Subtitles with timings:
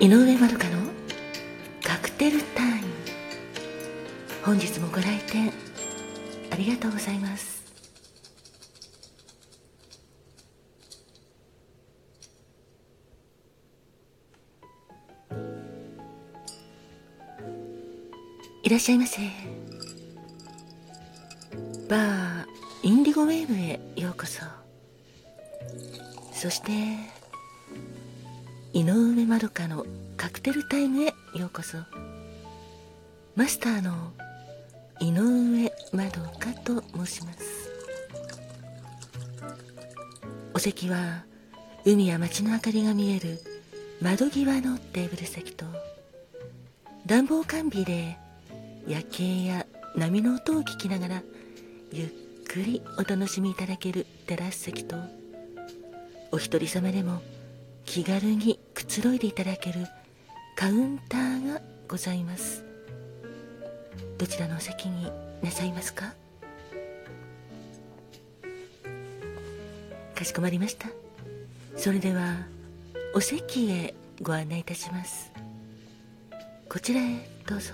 [0.00, 0.78] 井上まどかの
[1.82, 2.88] カクテルタイム。
[4.44, 5.52] 本日もご来店
[6.52, 7.64] ありがとうございます。
[18.62, 19.20] いらっしゃいませ。
[21.88, 22.46] バー
[22.84, 24.42] インディゴウェーブへようこそ。
[26.32, 26.70] そして
[28.72, 29.86] 井上まどかの
[30.16, 31.78] カクテルタイムへようこそ。
[33.34, 34.12] マスターの
[35.00, 37.70] 井上まどかと申します。
[40.54, 41.24] お席は
[41.86, 43.40] 海や街の明かりが見える
[44.02, 45.64] 窓際のテーブル席と
[47.06, 48.18] 暖房完備で
[48.86, 49.66] 夜景や
[49.96, 51.22] 波の音を聞きながら
[51.92, 52.08] ゆっ
[52.46, 54.96] くりお楽しみいただけるテラス席と
[56.32, 57.22] お一人様でも
[57.90, 59.86] 気軽にくつろいでいただける
[60.56, 62.62] カウンターがございます。
[64.18, 65.10] どちらのお席に
[65.42, 66.12] なさいますか？
[70.14, 70.88] かしこまりました。
[71.78, 72.36] それでは
[73.14, 75.32] お席へご案内いたします。
[76.68, 77.72] こちらへどうぞ。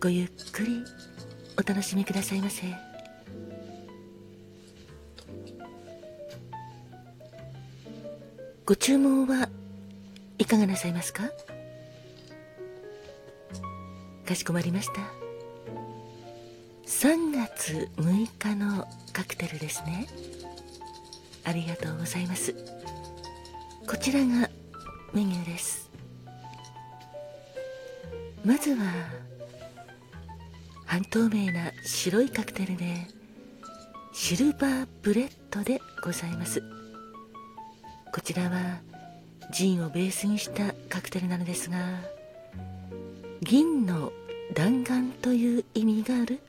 [0.00, 0.82] ごゆっくり
[1.56, 2.87] お楽しみくださいませ。
[8.68, 9.48] ご注文は
[10.36, 11.22] いかがなさいますか？
[14.26, 15.00] かしこまりました。
[16.84, 20.06] 3月6日のカクテルですね。
[21.44, 22.54] ありがとうございます。
[23.86, 24.50] こちらが
[25.14, 25.90] メニューです。
[28.44, 28.84] まずは
[30.84, 33.06] 半透明な白いカクテルで
[34.12, 36.62] シルバーブレットでございます。
[38.18, 38.80] こちらは
[39.52, 41.78] ジンをベースにしたカクテルなのですが
[43.42, 44.12] 銀の
[44.54, 46.40] 弾丸という意味がある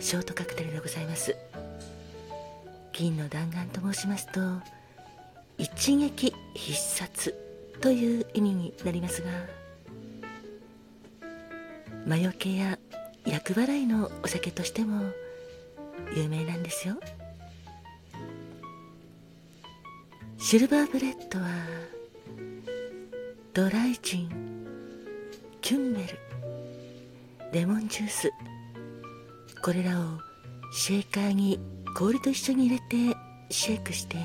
[0.00, 1.36] ショートカクテルでございます。
[2.92, 4.40] 銀の弾丸と申しますと
[5.56, 7.32] 一撃必殺
[7.80, 9.28] という意味になりますが
[12.08, 12.76] 魔除けや
[13.24, 15.04] 厄払いのお酒としても
[16.16, 16.96] 有名なんですよ。
[20.40, 21.46] シルバーブレットは
[23.52, 24.66] ドライジン
[25.60, 26.18] キュンメル
[27.52, 28.30] レモンジュース
[29.62, 30.04] これらを
[30.72, 31.58] シェーカーに
[31.96, 33.16] 氷と一緒に入れて
[33.50, 34.16] シェイクして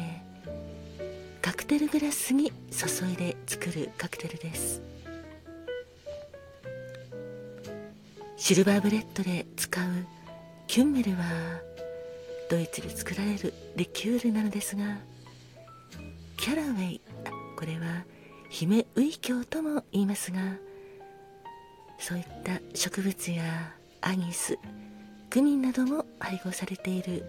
[1.41, 4.81] カクテルグラスに注いで作るカクテルです。
[8.37, 9.85] シルバーブレットで使う
[10.67, 11.23] キュンメルは
[12.49, 14.97] ドイツで作られるリキュールなのですが
[16.43, 17.01] キャラウェイ。
[17.55, 18.03] これは
[18.49, 20.39] 姫ウイキョウとも言いますが
[21.97, 23.71] そういった植物や
[24.01, 24.59] アニス
[25.29, 27.23] クミンなども配合されている。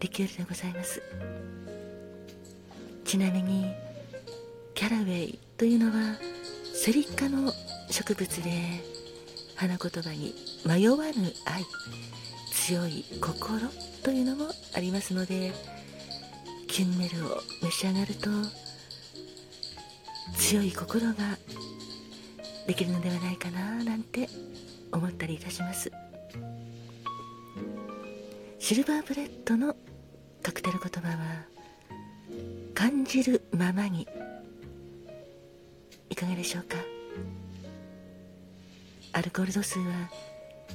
[0.00, 1.02] リキュールでございます。
[3.04, 3.74] ちなみに
[4.74, 6.16] キャラウェイというのは
[6.72, 7.52] セリ科の
[7.90, 8.50] 植物で
[9.54, 11.12] 花言葉に迷わぬ
[11.44, 11.62] 愛
[12.52, 13.68] 強い心
[14.02, 15.52] というのもありますので
[16.78, 18.30] キュンメルを召し上がると
[20.36, 21.14] 強い心が
[22.68, 24.28] できるのではないかななんて
[24.92, 25.90] 思ったりいたします。
[28.60, 29.74] シルバーブレットの
[30.40, 31.16] カクテル言葉は
[32.74, 34.06] 感じるままに。
[36.10, 36.76] いかがでしょうか？
[39.14, 40.08] アルコール度数は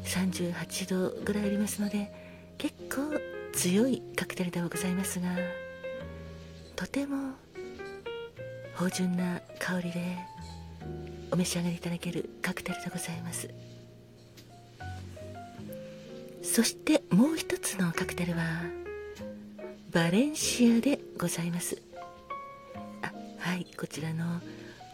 [0.03, 2.11] 38度ぐらいありますので
[2.57, 3.17] 結構
[3.53, 5.29] 強いカクテルではございますが
[6.75, 7.33] とても
[8.75, 10.17] 芳醇な香りで
[11.31, 13.49] お召し上がりいただけるカクテルでございます。
[16.41, 18.43] そしてもう一つのカクテルは
[19.91, 21.81] バレンシアでございます。
[23.01, 24.41] あはいこちらの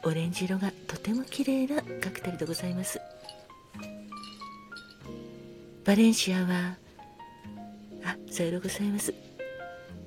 [0.03, 3.01] オレンジ色がとても綺麗なカクテルでございます。
[5.85, 6.75] バレンシアは
[8.03, 9.13] あさようでございます。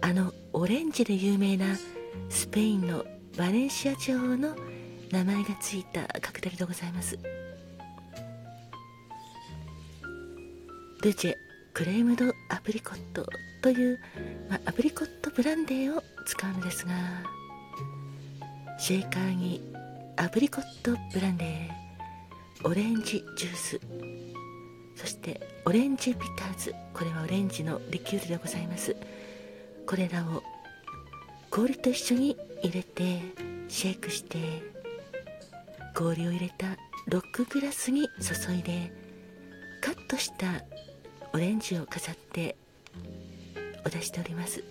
[0.03, 1.77] あのオレンジで有名な
[2.29, 3.05] スペインの
[3.39, 4.55] バレンシア女王の
[5.11, 7.19] 名前がついたカクテルでございます。
[11.03, 11.35] ルジェ
[11.75, 13.27] クレームドアプリコット
[13.63, 13.99] という、
[14.49, 16.93] まあ、アプリコットブランデーを使うのですが
[18.79, 19.61] シェーカーに
[20.17, 23.81] アプリコットブランデーオレンジジュース
[24.95, 28.95] そしてオレンジビターズこれはオレンジのリキュールでございます。
[29.93, 30.43] これらを
[31.51, 33.21] 氷と一緒に入れて
[33.69, 34.39] シェイクして
[35.95, 36.79] 氷を入れた
[37.09, 38.91] ロックグラスに注いで
[39.83, 40.65] カットした
[41.35, 42.57] オレンジを飾って
[43.85, 44.65] お出しております。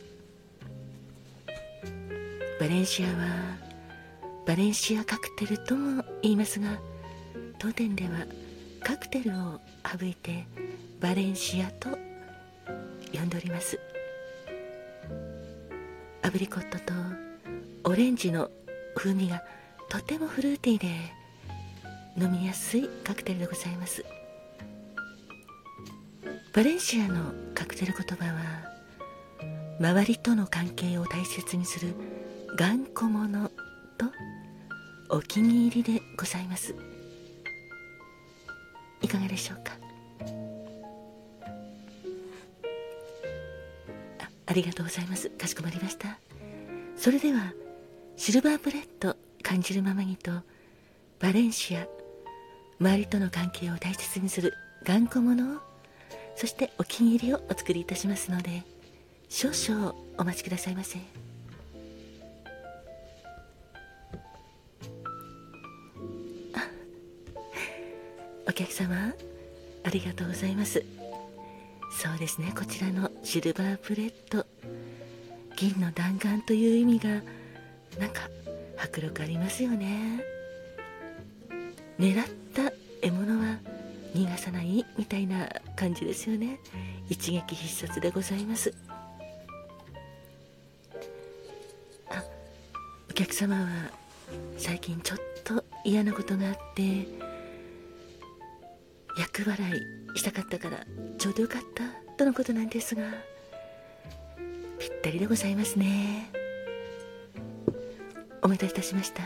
[2.59, 3.13] バレンシアは
[4.47, 6.79] バレンシアカクテルとも言いますが
[7.59, 8.25] 当店では
[8.83, 10.47] カクテルを省いて
[10.99, 11.89] バレンシアと
[13.13, 13.90] 呼んでおります。
[16.31, 16.93] アブリコットと
[17.83, 18.49] オレンジの
[18.95, 19.43] 風味が
[19.89, 20.87] とてもフルーティーで
[22.17, 24.05] 飲みやすいカクテルでございます。
[26.53, 28.39] バレンシアのカクテル言葉は
[29.81, 31.93] 周りとの関係を大切にする
[32.57, 34.05] 頑固者と
[35.09, 36.73] お気に入りでございます。
[39.01, 39.80] いかがでしょうか？
[44.51, 45.29] ありがとうございます。
[45.29, 46.19] かしこまりました。
[46.97, 47.53] それでは
[48.17, 50.29] シルバープレット感じるままにと
[51.21, 51.87] バレンシア
[52.77, 54.53] 周りとの関係を大切にする
[54.83, 55.59] 頑固者を
[56.35, 58.63] そしてお気に入りをお作りいたしますので
[59.29, 60.99] 少々お待ちくださいませ。
[68.45, 69.13] お客様
[69.85, 70.83] ありがとうございます。
[71.91, 72.53] そうですね。
[72.57, 74.45] こちらのシルバープレット
[75.55, 77.09] 銀の弾丸という意味が
[77.99, 78.29] なんか
[78.77, 80.23] 迫力ありますよね。
[81.99, 82.71] 狙った
[83.01, 83.59] 獲物は
[84.15, 86.59] 逃がさないみたいな感じですよね。
[87.09, 88.73] 一撃必殺でございます。
[92.09, 92.23] あ
[93.09, 93.67] お客様は
[94.57, 97.07] 最近ちょっと嫌なことがあって
[99.19, 100.85] 厄払いしたかったから
[101.17, 101.83] ちょうどよかった
[102.17, 103.03] とのことなんですが
[104.79, 106.31] ぴったりでございますね。
[108.41, 109.23] お待たせいたしました。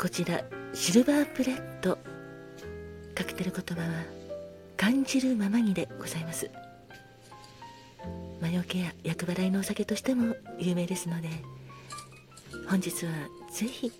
[0.00, 0.42] こちら
[0.72, 1.98] シルバープレット
[3.14, 4.04] カクテル言葉は
[4.76, 6.50] 感じるままにでございます。
[8.40, 11.28] 魔除けや厄払いのお酒としても有名ですので
[12.68, 13.12] 本日は
[13.50, 13.90] ぜひ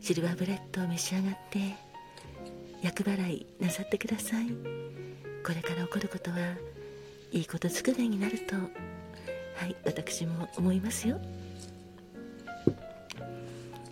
[0.00, 1.74] シルバーブレットを召し上がって
[2.82, 4.46] 厄払いなさってください。
[5.44, 6.38] これから起こることは
[7.30, 11.20] いいことずくめになるとはい私も思いますよ。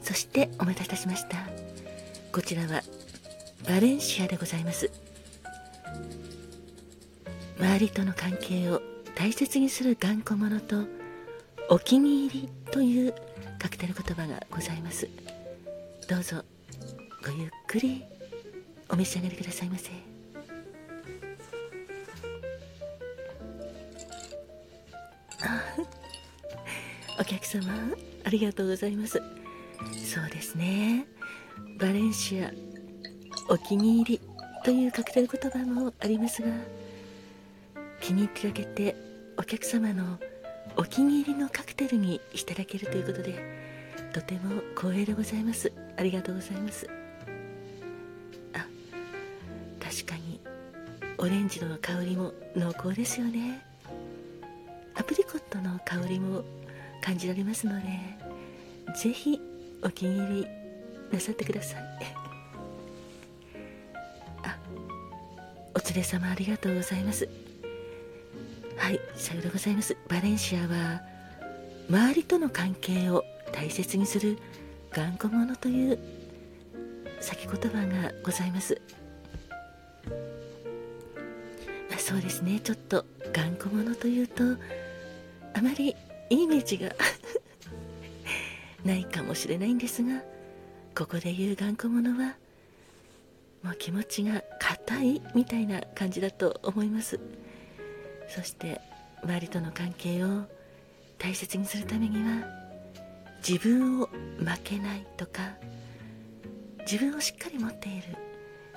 [0.01, 1.37] そしてお待たせいたしました。
[2.33, 2.83] こちらは
[3.69, 4.91] バレンシアでございます。
[7.59, 8.81] 周りとの関係を
[9.15, 10.85] 大切にする頑固者と
[11.69, 13.15] お気に入りという
[13.59, 15.09] カクテル言葉がございます。
[16.09, 16.43] どうぞ
[17.25, 18.03] ごゆっくり
[18.89, 20.12] お召し上がりくださいませ。
[27.23, 27.73] お客様
[28.25, 29.23] ありがとうございます。
[30.05, 31.07] そうですね。
[31.79, 32.51] バレンシア
[33.49, 34.21] お気に入り
[34.65, 36.49] というカクテル言葉もありますが
[38.01, 38.97] 気に入っていただけて
[39.37, 40.19] お客様の
[40.77, 43.39] お気に入りのカクテルにいただけるということで
[44.13, 45.71] とても光栄でございます。
[45.97, 46.91] ありがとうございます。
[48.53, 48.67] あ
[49.81, 50.41] 確かに
[51.19, 53.65] オレンジの香りも濃厚ですよね。
[54.97, 56.43] アプリコットの香りも
[57.03, 57.83] 感じられますので
[58.97, 59.39] ぜひ
[59.83, 60.47] お気に入り
[61.13, 61.83] なさってください。
[64.45, 64.57] あ
[65.75, 67.29] お連れ様ありがとうございます。
[68.77, 69.97] はいさようでございます。
[70.09, 71.03] バレンシアは
[71.91, 74.39] 周りとの関係を大切にする
[74.93, 75.99] 頑固者という
[77.21, 78.81] 先言葉がございます、
[81.91, 82.61] まあ、そうですね。
[82.61, 84.43] ちょっと頑固者というと
[85.55, 85.95] あまり
[86.33, 86.95] イメージが。
[88.85, 90.25] ないかもしれないんですが
[90.97, 92.35] ここで言う頑固者は
[93.63, 97.21] もう気持ちが硬いみたいな感じだと思います。
[98.29, 98.81] そして
[99.23, 100.47] 周りとの関係を
[101.19, 102.45] 大切にするためには
[103.47, 105.55] 自分を負けないとか
[106.81, 108.17] 自分をしっかり持っている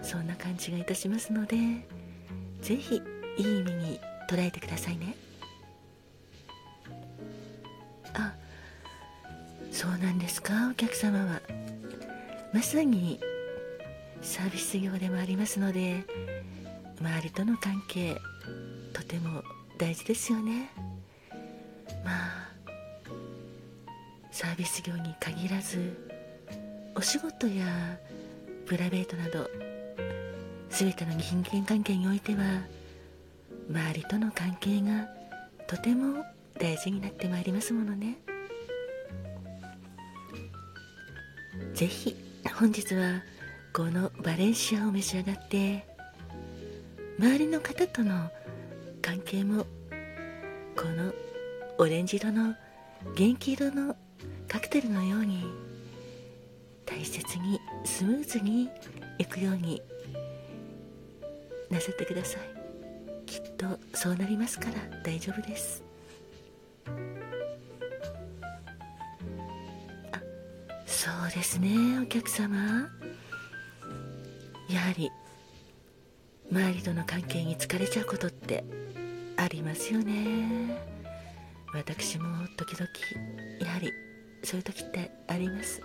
[0.04, 1.58] そんな感じがいたしますので
[2.62, 3.02] 是非
[3.38, 5.16] いい意味に捉えてくださいね。
[9.76, 11.42] そうなんですかお客様は。
[12.54, 13.20] まさに
[14.22, 16.06] サービス業でもありますので
[17.02, 18.16] 周りとの関係
[18.94, 19.44] とても
[19.78, 20.70] 大事ですよね。
[22.06, 22.52] まあ
[24.32, 25.94] サービス業に限らず
[26.96, 27.66] お仕事や
[28.66, 29.50] プライベートなど
[30.70, 32.62] 全ての人間関係においては
[33.70, 35.10] 周りとの関係が
[35.68, 36.24] とても
[36.58, 38.25] 大事になってまいりますものね。
[41.76, 42.16] ぜひ
[42.58, 43.22] 本日は
[43.74, 45.86] このバレンシアを召し上がって
[47.20, 48.32] 周りの方との
[49.02, 49.66] 関係も
[50.78, 51.14] この
[51.78, 52.56] オレンジ色の
[53.18, 53.94] 元気色の
[54.48, 55.44] カクテルのように
[56.86, 58.70] 大切にスムーズに
[59.18, 59.82] いくように
[61.70, 62.42] なさってください。
[63.26, 65.85] きっとそうなりますから大丈夫です。
[71.06, 72.58] そうですねお客様。
[74.68, 75.12] やはり
[76.52, 78.64] 周りとの関係に疲れちゃうことって
[79.38, 80.76] ありますよね。
[81.76, 82.26] 私も
[82.58, 82.88] 時々
[83.60, 83.92] やはり
[84.42, 85.80] そういう時ってあります。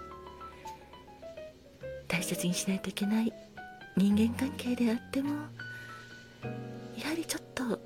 [2.09, 3.31] 大切にしないといけない
[3.99, 5.29] 人間関係であっても
[6.97, 7.79] やはりちょっと言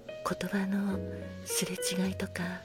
[0.48, 1.00] 葉の
[1.44, 2.62] すれ違いとか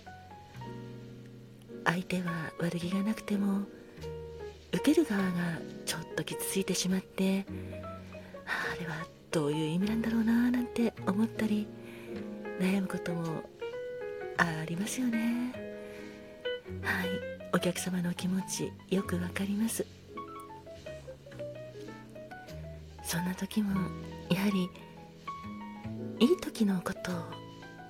[1.85, 3.63] 相手は悪気がなくても
[4.71, 5.29] 受ける側が
[5.85, 7.45] ちょっと傷ついてしまって
[8.45, 11.67] あれはどういう意味なんだろうななんて思ったり
[12.59, 13.43] 悩むことも
[14.38, 15.53] ありますよね。
[16.81, 17.07] はい
[17.51, 19.85] お客様の気持ちよくわかります。
[23.03, 23.71] そんな時も
[24.29, 24.69] やはり
[26.19, 27.15] いい時のことを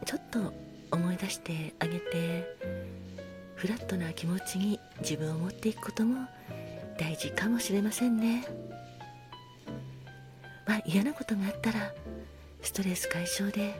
[0.06, 0.54] ちょっと
[0.92, 2.58] 思い出してあげて
[3.56, 6.26] フラットな気持ちに自分を持っていくことも
[7.00, 8.46] 大事かもしれませんね。
[10.68, 11.94] まあ嫌なことがあったら
[12.62, 13.74] ストレス解消で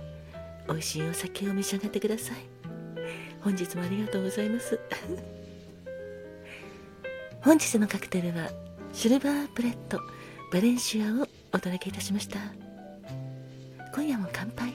[0.68, 2.38] 美味しいお酒を召し上がってください。
[3.42, 4.80] 本日もありがとうございます。
[7.44, 8.50] 本日のカクテルは
[8.94, 10.00] シルバープレット
[10.52, 12.40] バレンシアをお届けいたしました。
[13.94, 14.69] 今夜も乾杯。